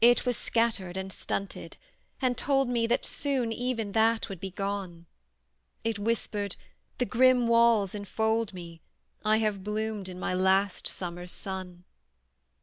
[0.00, 1.76] It was scattered and stunted,
[2.22, 5.04] and told me That soon even that would be gone:
[5.84, 6.56] It whispered,
[6.96, 8.80] "The grim walls enfold me,
[9.22, 11.84] I have bloomed in my last summer's sun."